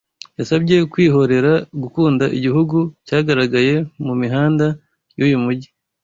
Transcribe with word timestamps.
yasabye 0.39 0.75
kwihorera 0.91 1.51
gukunda 1.81 2.25
igihugu 2.37 2.77
cyagaragaye 3.07 3.73
mu 4.05 4.13
mihanda 4.21 4.65
y" 5.19 5.21
uyu 5.27 5.37
mujyi 5.45 5.69